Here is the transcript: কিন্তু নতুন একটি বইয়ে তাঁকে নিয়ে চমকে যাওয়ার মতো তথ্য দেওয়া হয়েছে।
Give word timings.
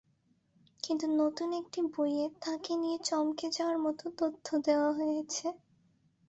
কিন্তু 0.83 1.05
নতুন 1.19 1.49
একটি 1.61 1.79
বইয়ে 1.93 2.25
তাঁকে 2.41 2.73
নিয়ে 2.75 2.97
চমকে 3.03 3.47
যাওয়ার 3.51 3.77
মতো 3.77 4.05
তথ্য 4.19 4.47
দেওয়া 4.65 4.89
হয়েছে। 4.99 5.45